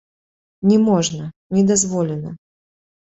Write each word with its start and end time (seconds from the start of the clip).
Не 0.69 0.79
можна, 0.87 1.29
не 1.59 1.63
дазволена. 1.73 2.37